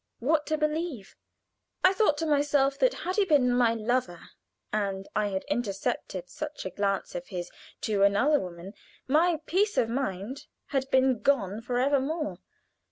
What 0.17 0.47
to 0.47 0.57
believe? 0.57 1.15
I 1.83 1.93
thought 1.93 2.17
to 2.17 2.25
myself 2.25 2.75
that 2.79 2.91
had 3.05 3.17
he 3.17 3.25
been 3.25 3.53
my 3.53 3.75
lover 3.75 4.29
and 4.73 5.07
I 5.15 5.27
had 5.27 5.45
intercepted 5.47 6.27
such 6.27 6.65
a 6.65 6.71
glance 6.71 7.13
of 7.13 7.27
his 7.27 7.51
to 7.81 8.01
another 8.01 8.39
woman 8.39 8.73
my 9.07 9.41
peace 9.45 9.77
of 9.77 9.89
mind 9.89 10.47
had 10.69 10.89
been 10.89 11.19
gone 11.21 11.61
for 11.61 11.77
evermore. 11.77 12.39